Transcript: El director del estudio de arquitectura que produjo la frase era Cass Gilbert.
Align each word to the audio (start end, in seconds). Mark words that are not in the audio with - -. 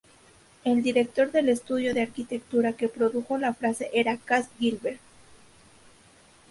El 0.63 0.81
director 0.81 1.31
del 1.31 1.47
estudio 1.49 1.93
de 1.93 2.01
arquitectura 2.01 2.73
que 2.73 2.89
produjo 2.89 3.37
la 3.37 3.53
frase 3.53 3.91
era 3.93 4.17
Cass 4.17 4.49
Gilbert. 4.57 4.99